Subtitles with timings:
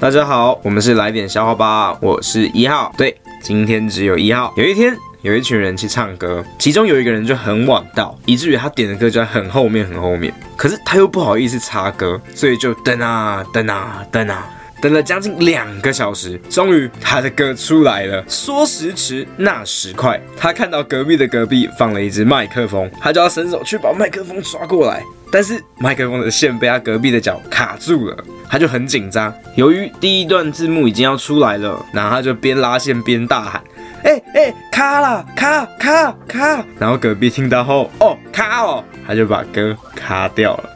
[0.00, 2.94] 大家好，我们是来点笑话吧，我是一号。
[2.96, 4.54] 对，今天只有一号。
[4.56, 10.32] 有一天，有一群人去唱歌，其中有一个人就很晚到，以至于他点的歌就在很后面很后面。
[10.56, 14.48] 可是他又不好意思插歌，所以就等啊等啊等啊。
[14.80, 18.24] 等了将近两个小时，终于他的歌出来了。
[18.28, 25.02] 说时迟，那时快，他看到隔壁的隔壁放了一支麦克风，他就要伸手去把麦克风抓过来，
[25.32, 28.16] 但是麦克风的线被他隔壁的脚卡住了，
[28.48, 29.32] 他就很紧张。
[29.54, 33.62] 由于第一段字幕已经要出来了，然后他就边拉线边大喊
[34.04, 40.70] ：“哎、欸、哎、卡了，卡卡卡！”然后隔壁听到后，哦，卡哦，他就把歌卡掉了。